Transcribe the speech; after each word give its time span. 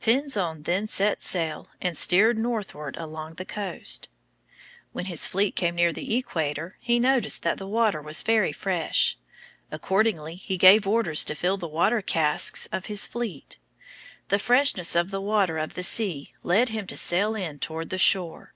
Pinzon 0.00 0.64
then 0.64 0.88
set 0.88 1.22
sail 1.22 1.68
and 1.80 1.96
steered 1.96 2.36
northward 2.36 2.96
along 2.96 3.34
the 3.34 3.44
coast. 3.44 4.08
When 4.90 5.04
his 5.04 5.28
fleet 5.28 5.54
came 5.54 5.76
near 5.76 5.92
the 5.92 6.16
equator, 6.16 6.76
he 6.80 6.98
noticed 6.98 7.44
that 7.44 7.58
the 7.58 7.68
water 7.68 8.02
was 8.02 8.22
very 8.24 8.50
fresh. 8.50 9.16
Accordingly 9.70 10.34
he 10.34 10.56
gave 10.56 10.88
orders 10.88 11.24
to 11.26 11.36
fill 11.36 11.56
the 11.56 11.68
water 11.68 12.02
casks 12.02 12.66
of 12.72 12.86
his 12.86 13.06
fleet. 13.06 13.58
The 14.26 14.40
freshness 14.40 14.96
of 14.96 15.12
the 15.12 15.20
water 15.22 15.56
of 15.56 15.74
the 15.74 15.84
sea 15.84 16.32
led 16.42 16.70
him 16.70 16.88
to 16.88 16.96
sail 16.96 17.36
in 17.36 17.60
toward 17.60 17.90
the 17.90 17.96
shore. 17.98 18.54